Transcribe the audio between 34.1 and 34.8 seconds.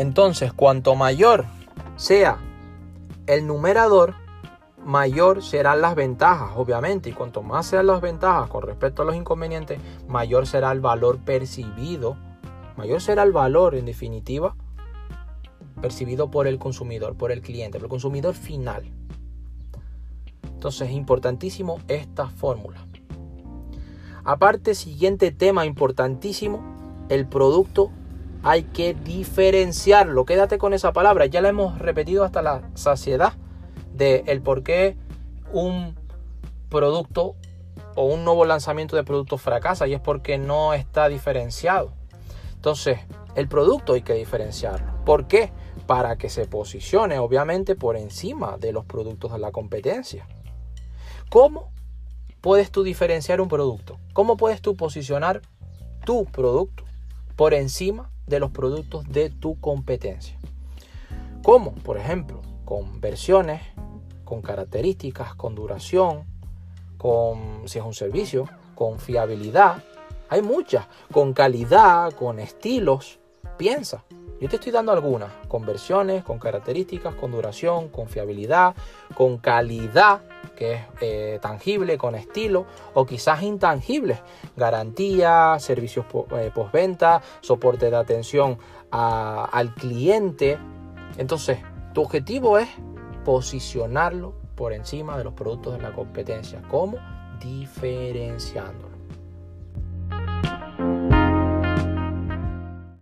el por